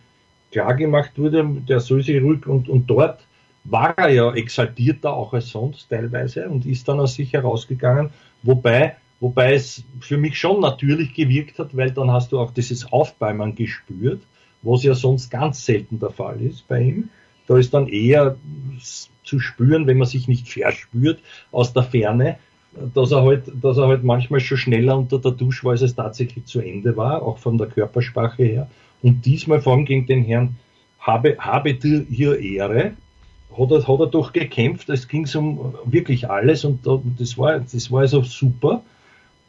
[0.53, 3.19] klar gemacht wurde, der soll sich ruhig und, und dort
[3.65, 8.11] war er ja exaltierter auch als sonst teilweise und ist dann aus sich herausgegangen,
[8.43, 12.93] wobei, wobei es für mich schon natürlich gewirkt hat, weil dann hast du auch dieses
[12.93, 14.21] Aufbäumen gespürt,
[14.61, 17.09] was ja sonst ganz selten der Fall ist bei ihm.
[17.47, 18.35] Da ist dann eher
[19.23, 21.19] zu spüren, wenn man sich nicht verspürt
[21.51, 22.37] aus der Ferne,
[22.93, 25.95] dass er halt, dass er halt manchmal schon schneller unter der Dusche war, als es
[25.95, 28.69] tatsächlich zu Ende war, auch von der Körpersprache her.
[29.01, 30.55] Und diesmal vor allem gegen den Herrn
[30.99, 31.77] habe, habe
[32.09, 32.93] hier Ehre,
[33.57, 36.81] hat er, hat er doch gekämpft, es ging um wirklich alles und
[37.17, 38.83] das war, das war also super.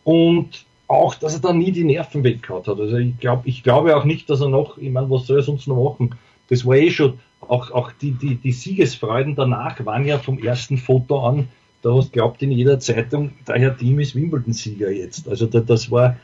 [0.05, 2.81] Und auch, dass er da nie die Nerven weggehauen hat.
[2.81, 5.43] Also ich glaube, ich glaube auch nicht, dass er noch, ich meine, was soll er
[5.43, 6.15] sonst noch machen?
[6.49, 10.79] Das war eh schon, auch, auch die, die, die Siegesfreuden danach waren ja vom ersten
[10.79, 11.49] Foto an,
[11.83, 15.29] da hast glaubt in jeder Zeitung, der Herr Team ist Wimbledon-Sieger jetzt.
[15.29, 16.17] Also da, das war,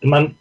[0.00, 0.34] ich meine,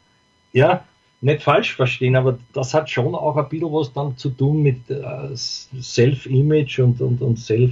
[0.54, 0.84] ja,
[1.22, 4.90] nicht falsch verstehen, aber das hat schon auch ein bisschen was dann zu tun mit
[4.90, 7.72] äh, Self-Image und, und, und Self,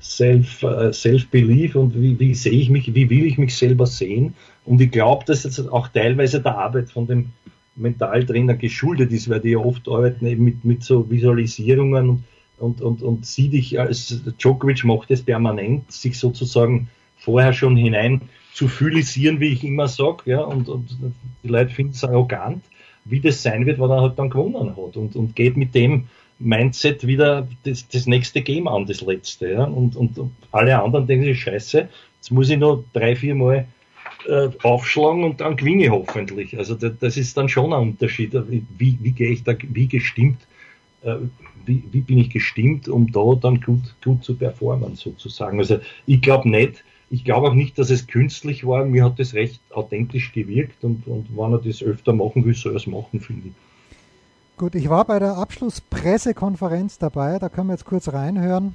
[0.00, 4.34] Self, äh, Self-Belief und wie, wie sehe ich mich, wie will ich mich selber sehen.
[4.64, 7.32] Und ich glaube, dass jetzt auch teilweise der Arbeit von dem
[7.74, 12.24] Mentaltrainer geschuldet ist, weil die ja oft arbeiten eben mit, mit so Visualisierungen
[12.58, 18.22] und, und, und, sieh dich als Djokovic macht es permanent, sich sozusagen vorher schon hinein
[18.52, 20.96] zu phylisieren, wie ich immer sage, ja, und, und
[21.42, 22.62] die Leute finden es arrogant,
[23.04, 26.04] wie das sein wird, wenn er halt dann gewonnen hat und, und geht mit dem
[26.38, 31.06] Mindset wieder das, das nächste Game an, das letzte, ja, und, und, und alle anderen
[31.06, 33.66] denken sich, scheiße, jetzt muss ich noch drei, vier Mal
[34.28, 36.58] äh, aufschlagen und dann gewinne ich hoffentlich.
[36.58, 40.38] Also das, das ist dann schon ein Unterschied, wie, wie gehe ich da, wie gestimmt,
[41.02, 41.16] äh,
[41.66, 45.58] wie, wie bin ich gestimmt, um da dann gut, gut zu performen, sozusagen.
[45.58, 48.84] Also ich glaube nicht, ich glaube auch nicht, dass es künstlich war.
[48.84, 52.72] Mir hat das recht authentisch gewirkt und, und wenn er das öfter machen will, soll
[52.72, 53.54] er es machen, finde ich.
[54.56, 57.38] Gut, ich war bei der Abschlusspressekonferenz dabei.
[57.38, 58.74] Da können wir jetzt kurz reinhören,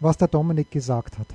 [0.00, 1.28] was der Dominik gesagt hat.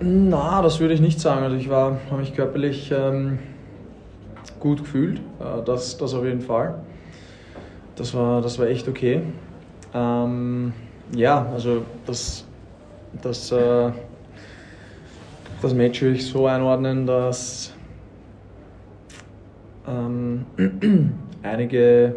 [0.00, 1.42] Na, das würde ich nicht sagen.
[1.42, 3.38] Also ich war, habe mich körperlich ähm,
[4.60, 5.18] gut gefühlt.
[5.40, 6.80] Äh, das, das auf jeden Fall.
[7.96, 9.22] Das war, das war echt okay.
[9.94, 10.72] Ähm,
[11.14, 12.44] ja, also das
[13.22, 13.90] das, äh,
[15.60, 17.72] das Match würde ich so einordnen, dass
[19.86, 20.46] ähm,
[21.42, 22.14] einige,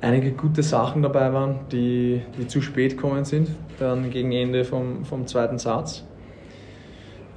[0.00, 5.04] einige gute Sachen dabei waren, die, die zu spät gekommen sind, dann gegen Ende vom,
[5.04, 6.04] vom zweiten Satz.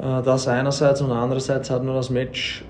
[0.03, 2.65] Äh, das einerseits und andererseits hat mir das Match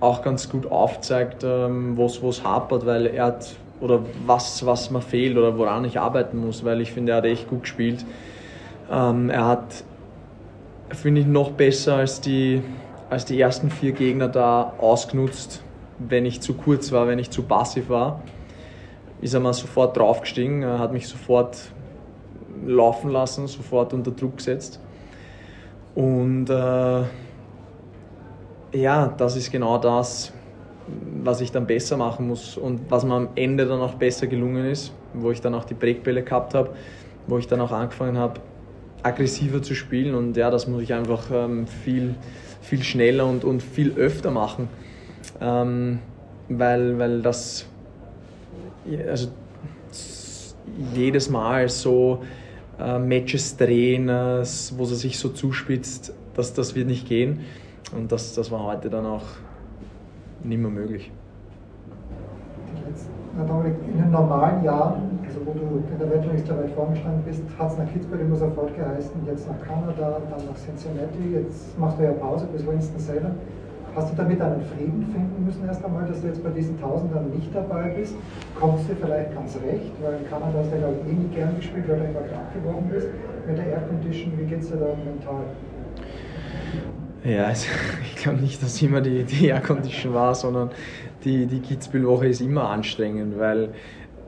[0.00, 5.00] auch ganz gut aufgezeigt, ähm, wo es hapert, weil er hat, oder was, was mir
[5.00, 8.04] fehlt oder woran ich arbeiten muss, weil ich finde, er hat echt gut gespielt.
[8.90, 9.84] Ähm, er hat,
[10.90, 12.62] finde ich, noch besser als die,
[13.08, 15.62] als die ersten vier Gegner da ausgenutzt,
[15.98, 18.22] wenn ich zu kurz war, wenn ich zu passiv war.
[19.22, 21.56] Ist er mal sofort draufgestiegen, hat mich sofort
[22.66, 24.78] laufen lassen, sofort unter Druck gesetzt.
[25.96, 27.02] Und äh,
[28.72, 30.32] ja, das ist genau das,
[31.24, 34.66] was ich dann besser machen muss und was mir am Ende dann auch besser gelungen
[34.66, 36.70] ist, wo ich dann auch die Breakbälle gehabt habe,
[37.26, 38.40] wo ich dann auch angefangen habe,
[39.02, 40.14] aggressiver zu spielen.
[40.14, 42.14] Und ja, das muss ich einfach ähm, viel,
[42.60, 44.68] viel schneller und, und viel öfter machen,
[45.40, 46.00] ähm,
[46.50, 47.66] weil, weil das
[49.08, 49.28] also
[50.94, 52.22] jedes Mal so
[52.78, 54.44] äh, Matches drehen, äh,
[54.76, 57.40] wo sie sich so zuspitzt, das, das wird nicht gehen
[57.96, 59.24] und das, das war heute dann auch
[60.42, 61.10] nicht mehr möglich.
[63.36, 67.92] In den normalen Jahren wo du in der Weltrangliste weit vorgestanden bist, hat es nach
[67.92, 72.46] Kitzbühel immer sofort geheißen, jetzt nach Kanada, dann nach Cincinnati, jetzt machst du ja Pause
[72.52, 73.34] bis Winston-Salem.
[73.96, 77.30] Hast du damit einen Frieden finden müssen erst einmal, dass du jetzt bei diesen Tausendern
[77.30, 78.14] nicht dabei bist?
[78.54, 81.88] Kommst du vielleicht ganz recht, weil in Kanada hast du ja eh nie gern gespielt,
[81.88, 83.08] weil du einfach abgebrochen bist
[83.46, 84.32] mit der Air Condition.
[84.36, 85.44] Wie geht es dir da mental?
[87.24, 87.68] Ja, also
[88.02, 89.62] ich glaube nicht, dass immer die, die Air
[90.12, 90.70] war, sondern
[91.24, 93.70] die, die Kitzbühel-Woche ist immer anstrengend, weil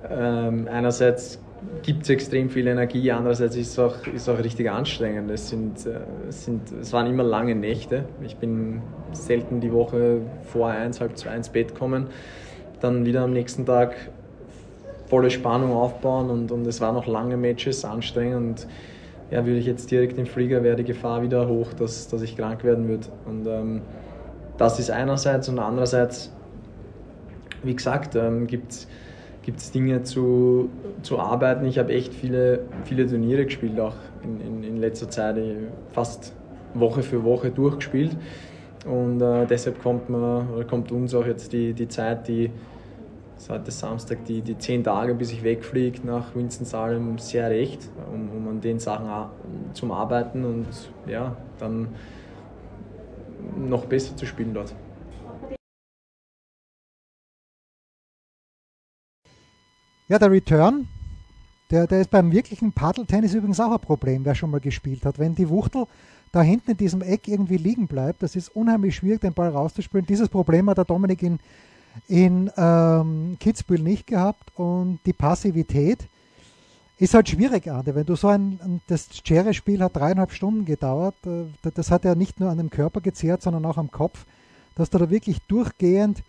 [0.09, 1.43] ähm, einerseits
[1.83, 5.31] gibt es extrem viel Energie, andererseits ist es auch, ist auch richtig anstrengend.
[5.31, 8.05] Es, sind, äh, es, sind, es waren immer lange Nächte.
[8.23, 12.07] Ich bin selten die Woche vor eins, halb zwei ins Bett kommen,
[12.81, 13.95] dann wieder am nächsten Tag
[15.07, 18.67] volle Spannung aufbauen und, und es waren noch lange Matches, anstrengend.
[19.31, 22.37] Ja, würde ich jetzt direkt im Flieger, wäre die Gefahr wieder hoch, dass, dass ich
[22.37, 23.09] krank werden würde.
[23.27, 23.83] Und ähm,
[24.57, 26.33] das ist einerseits und andererseits,
[27.63, 28.89] wie gesagt, ähm, gibt es
[29.49, 30.69] gibt es Dinge zu,
[31.01, 31.65] zu arbeiten.
[31.65, 35.39] Ich habe echt viele, viele Turniere gespielt, auch in, in, in letzter Zeit,
[35.93, 36.35] fast
[36.75, 38.15] Woche für Woche durchgespielt.
[38.87, 42.51] Und äh, deshalb kommt, man, oder kommt uns auch jetzt die, die Zeit, die
[43.39, 48.49] seit Samstag, die, die zehn Tage, bis ich wegfliege nach Winston-Salem, sehr recht, um, um
[48.49, 49.09] an den Sachen
[49.73, 50.67] zu arbeiten und
[51.07, 51.89] ja, dann
[53.57, 54.75] noch besser zu spielen dort.
[60.09, 60.89] Ja, der Return,
[61.71, 65.19] der, der ist beim wirklichen Paddeltennis übrigens auch ein Problem, wer schon mal gespielt hat.
[65.19, 65.87] Wenn die Wuchtel
[66.33, 70.07] da hinten in diesem Eck irgendwie liegen bleibt, das ist unheimlich schwierig, den Ball rauszuspielen.
[70.07, 71.39] Dieses Problem hat der Dominik in,
[72.07, 76.09] in ähm, Kitzbühel nicht gehabt und die Passivität
[76.97, 77.95] ist halt schwierig, Ande.
[77.95, 82.41] Wenn du so ein, das Cherry-Spiel hat dreieinhalb Stunden gedauert, äh, das hat ja nicht
[82.41, 84.25] nur an dem Körper gezehrt, sondern auch am Kopf,
[84.75, 86.23] dass du da wirklich durchgehend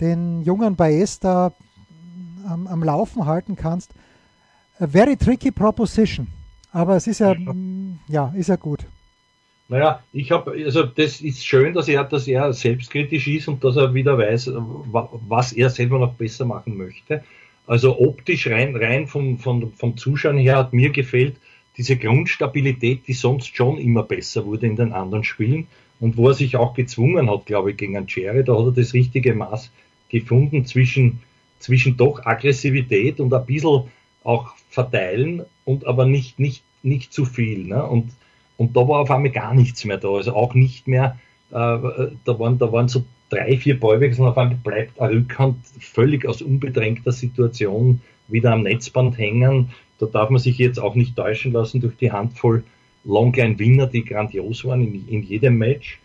[0.00, 1.52] den jungen Baesta
[2.46, 3.92] am, am Laufen halten kannst.
[4.78, 6.28] A very tricky proposition.
[6.72, 7.54] Aber es ist ja, ja,
[8.08, 8.80] ja ist ja gut.
[9.68, 13.76] Naja, ich habe, also das ist schön, dass er, dass er selbstkritisch ist und dass
[13.76, 17.24] er wieder weiß, was er selber noch besser machen möchte.
[17.66, 21.36] Also optisch rein, rein vom, vom, vom Zuschauen her hat mir gefällt
[21.76, 25.68] diese Grundstabilität, die sonst schon immer besser wurde in den anderen Spielen
[26.00, 28.92] und wo er sich auch gezwungen hat, glaube ich, gegen Jerry, da hat er das
[28.92, 29.70] richtige Maß
[30.10, 31.20] gefunden zwischen
[31.62, 33.84] zwischen doch Aggressivität und ein bisschen
[34.24, 37.66] auch verteilen und aber nicht, nicht, nicht zu viel.
[37.66, 37.84] Ne?
[37.84, 38.12] Und,
[38.56, 40.08] und da war auf einmal gar nichts mehr da.
[40.08, 41.18] Also auch nicht mehr,
[41.50, 45.56] äh, da, waren, da waren so drei, vier Ballwechsel und auf einmal bleibt eine Rückhand
[45.80, 49.70] völlig aus unbedrängter Situation wieder am Netzband hängen.
[49.98, 52.64] Da darf man sich jetzt auch nicht täuschen lassen durch die Handvoll
[53.04, 55.98] Longline-Winner, die grandios waren in, in jedem Match.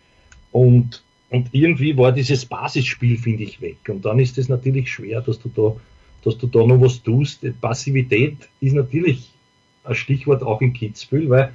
[0.50, 3.76] Und und irgendwie war dieses Basisspiel, finde ich, weg.
[3.88, 5.76] Und dann ist es natürlich schwer, dass du da,
[6.24, 7.44] dass du da noch was tust.
[7.60, 9.30] Passivität ist natürlich
[9.84, 11.52] ein Stichwort auch in Kitzbühel, weil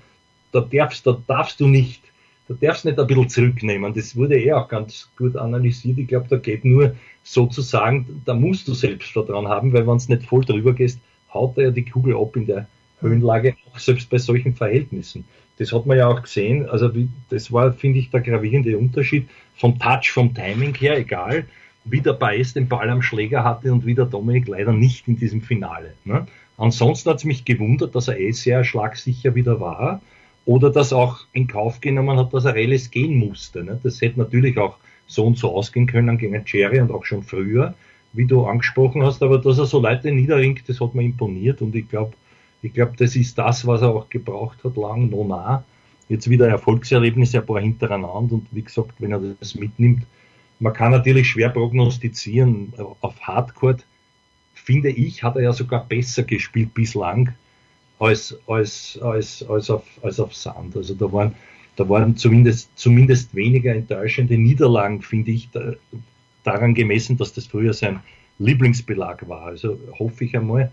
[0.52, 2.02] da darfst, da darfst du nicht,
[2.48, 3.94] da darfst nicht ein bisschen zurücknehmen.
[3.94, 5.98] Das wurde eh auch ganz gut analysiert.
[5.98, 10.24] Ich glaube, da geht nur sozusagen, da musst du Selbstvertrauen haben, weil wenn es nicht
[10.24, 11.00] voll drüber gehst,
[11.34, 12.68] haut er ja die Kugel ab in der
[13.02, 15.26] Höhenlage, auch selbst bei solchen Verhältnissen.
[15.58, 16.68] Das hat man ja auch gesehen.
[16.68, 16.90] Also
[17.30, 21.46] das war, finde ich, der gravierende Unterschied vom Touch, vom Timing her, egal,
[21.86, 25.18] wie der Baez den Ball am Schläger hatte und wie der Dominik leider nicht in
[25.18, 25.94] diesem Finale.
[26.06, 26.26] Ne?
[26.58, 30.02] Ansonsten hat es mich gewundert, dass er eh sehr schlagsicher wieder war
[30.46, 33.64] oder dass auch in Kauf genommen hat, dass er Reles gehen musste.
[33.64, 33.80] Ne?
[33.84, 37.76] Das hätte natürlich auch so und so ausgehen können gegen Jerry und auch schon früher,
[38.14, 41.76] wie du angesprochen hast, aber dass er so Leute niederringt, das hat mir imponiert und
[41.76, 42.14] ich glaube,
[42.64, 45.64] ich glaube, das ist das, was er auch gebraucht hat, lang, no nah.
[46.10, 50.06] Jetzt wieder Erfolgserlebnisse, ein paar hintereinander und wie gesagt, wenn er das mitnimmt,
[50.60, 52.74] man kann natürlich schwer prognostizieren.
[53.02, 53.78] Auf Hardcore,
[54.54, 57.34] finde ich, hat er ja sogar besser gespielt bislang
[58.00, 60.76] als, als, als, als, auf, als auf Sand.
[60.76, 61.36] Also da waren,
[61.76, 65.74] da waren zumindest, zumindest weniger enttäuschende Niederlagen, finde ich, da,
[66.44, 68.00] daran gemessen, dass das früher sein
[68.40, 69.44] Lieblingsbelag war.
[69.48, 70.72] Also hoffe ich einmal,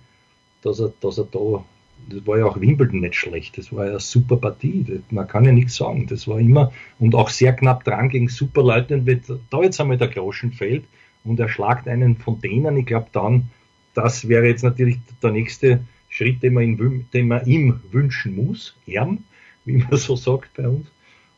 [0.62, 1.64] dass er, dass er da
[2.08, 3.58] das war ja auch Wimbledon nicht schlecht.
[3.58, 5.00] Das war ja eine super Partie.
[5.10, 6.06] Man kann ja nichts sagen.
[6.06, 8.94] Das war immer und auch sehr knapp dran gegen super Leute.
[8.94, 10.84] Und wenn da jetzt einmal der Groschen fällt
[11.24, 13.50] und er schlagt einen von denen, ich glaube dann,
[13.94, 18.76] das wäre jetzt natürlich der nächste Schritt, den man, ihm, den man ihm wünschen muss.
[18.86, 19.24] Ärm,
[19.64, 20.86] wie man so sagt bei uns.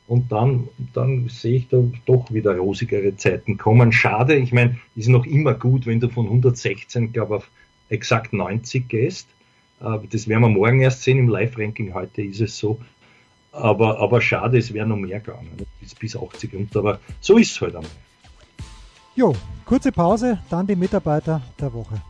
[0.07, 3.92] Und dann, dann sehe ich da doch wieder rosigere Zeiten kommen.
[3.92, 7.51] Schade, ich meine, ist noch immer gut, wenn du von 116, glaube auf
[7.88, 9.29] exakt 90 gehst.
[9.83, 11.95] Äh, das werden wir morgen erst sehen im Live-Ranking.
[11.95, 12.79] Heute ist es so.
[13.53, 15.51] Aber, aber schade, es wäre noch mehr gegangen.
[15.81, 16.79] Bis, bis 80 runter.
[16.79, 17.90] Aber so ist es halt einmal.
[19.14, 19.35] Jo,
[19.66, 22.01] kurze Pause, dann die Mitarbeiter der Woche.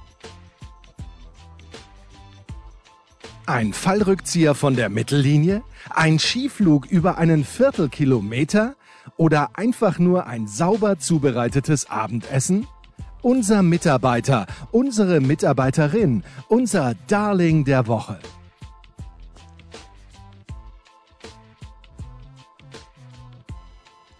[3.45, 5.63] Ein Fallrückzieher von der Mittellinie?
[5.91, 8.77] Ein Skiflug über einen Viertelkilometer?
[9.17, 12.69] Oder einfach nur ein sauber zubereitetes Abendessen?
[13.23, 18.19] Unser Mitarbeiter, unsere Mitarbeiterin, unser Darling der Woche.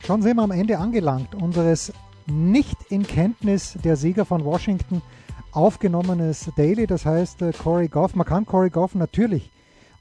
[0.07, 1.93] Schon sind wir am Ende angelangt unseres
[2.27, 5.03] nicht in Kenntnis der Sieger von Washington
[5.51, 6.87] aufgenommenes Daily.
[6.87, 9.51] Das heißt, äh, Corey Goff, man kann Corey Goff natürlich,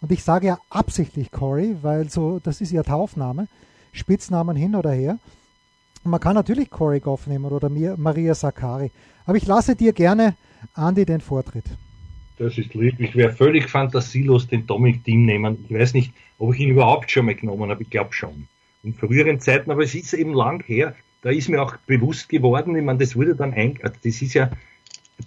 [0.02, 3.48] und ich sage ja absichtlich Corey, weil so, das ist ihr Taufname,
[3.94, 5.18] Spitznamen hin oder her.
[6.04, 8.92] Man kann natürlich Corey Goff nehmen oder Maria Sakari.
[9.26, 10.36] Aber ich lasse dir gerne,
[10.76, 11.66] Andy, den Vortritt.
[12.38, 13.00] Das ist lieb.
[13.00, 15.64] Ich wäre völlig fantasielos den Dominic Team nehmen.
[15.70, 17.84] Ich weiß nicht, ob ich ihn überhaupt schon mal genommen habe.
[17.84, 18.48] Ich glaube schon.
[18.82, 20.96] In früheren Zeiten, aber es ist eben lang her.
[21.22, 24.34] Da ist mir auch bewusst geworden, ich meine, das wurde dann ein, also das ist
[24.34, 24.50] ja,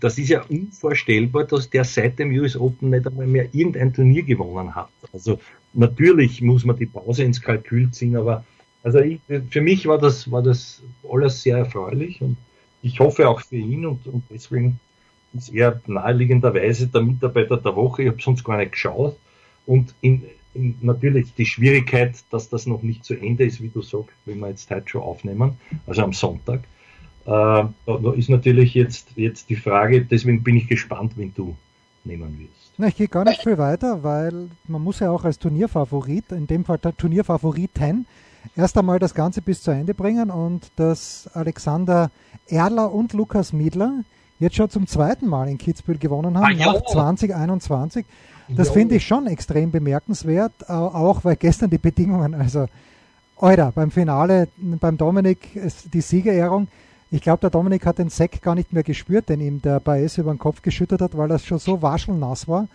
[0.00, 4.24] das ist ja unvorstellbar, dass der seit dem US Open nicht einmal mehr irgendein Turnier
[4.24, 4.90] gewonnen hat.
[5.12, 5.38] Also
[5.72, 8.44] natürlich muss man die Pause ins Kalkül ziehen, aber
[8.84, 9.18] also ich,
[9.50, 12.36] für mich war das, war das alles sehr erfreulich und
[12.82, 14.78] ich hoffe auch für ihn und, und deswegen
[15.32, 18.02] ist er naheliegenderweise der Mitarbeiter der Woche.
[18.02, 19.16] Ich habe sonst gar nicht geschaut.
[19.66, 23.82] Und in, in, natürlich die Schwierigkeit, dass das noch nicht zu Ende ist, wie du
[23.82, 26.60] sagst, wenn wir jetzt heute schon aufnehmen, also am Sonntag.
[27.24, 27.72] Äh, da,
[28.14, 31.56] ist natürlich jetzt, jetzt die Frage, deswegen bin ich gespannt, wenn du
[32.04, 32.74] nehmen wirst.
[32.76, 36.46] Na, ich gehe gar nicht viel weiter, weil man muss ja auch als Turnierfavorit, in
[36.46, 38.06] dem Fall der Turnierfavoriten,
[38.56, 42.10] erst einmal das Ganze bis zu Ende bringen und dass Alexander
[42.48, 44.04] Erler und Lukas Miedler
[44.38, 48.04] jetzt schon zum zweiten Mal in Kitzbühel gewonnen haben, ah, nach 2021.
[48.48, 52.66] Das finde ich schon extrem bemerkenswert, auch weil gestern die Bedingungen, also
[53.38, 55.58] Alter, beim Finale, beim Dominik,
[55.92, 56.68] die Siegerehrung,
[57.10, 60.18] ich glaube, der Dominik hat den Sack gar nicht mehr gespürt, den ihm der Baez
[60.18, 62.66] über den Kopf geschüttet hat, weil das schon so waschelnass war.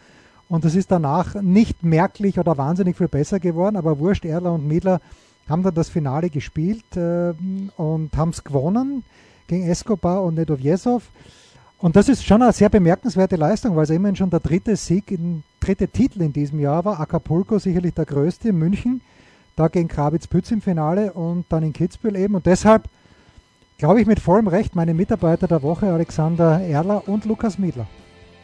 [0.47, 4.65] Und das ist danach nicht merklich oder wahnsinnig viel besser geworden, aber Wurscht, Erler und
[4.65, 5.01] Miedler
[5.49, 7.33] haben dann das Finale gespielt äh,
[7.77, 9.03] und haben es gewonnen
[9.47, 11.03] gegen Escobar und Nedovjesov.
[11.79, 15.07] Und das ist schon eine sehr bemerkenswerte Leistung, weil es immerhin schon der dritte Sieg,
[15.07, 15.19] der
[15.62, 16.99] dritte Titel in diesem Jahr war.
[16.99, 19.01] Acapulco sicherlich der größte, München,
[19.55, 22.35] da gegen Kravitz-Pütz im Finale und dann in Kitzbühel eben.
[22.35, 22.89] Und deshalb
[23.77, 27.88] glaube ich mit vollem Recht meine Mitarbeiter der Woche, Alexander Erler und Lukas Miedler.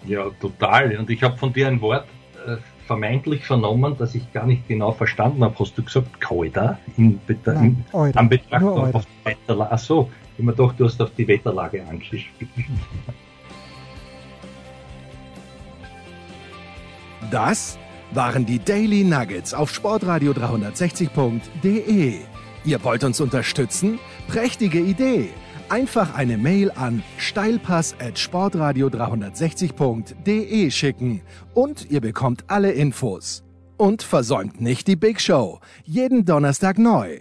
[0.05, 0.95] Ja, total.
[0.97, 2.07] Und ich habe von dir ein Wort
[2.47, 5.55] äh, vermeintlich vernommen, das ich gar nicht genau verstanden habe.
[5.59, 6.79] Hast du gesagt, Kauda?
[6.97, 9.71] In, Nein, in, am Betracht auf Wetterlage.
[9.71, 12.49] Achso, ich mir doch, du hast auf die Wetterlage angespielt.
[17.31, 17.79] Das
[18.11, 22.19] waren die Daily Nuggets auf Sportradio 360.de.
[22.63, 23.99] Ihr wollt uns unterstützen?
[24.27, 25.29] Prächtige Idee!
[25.69, 31.21] Einfach eine Mail an steilpass at sportradio 360.de schicken
[31.55, 33.43] und ihr bekommt alle Infos.
[33.75, 35.59] Und versäumt nicht die Big Show.
[35.83, 37.19] Jeden Donnerstag neu.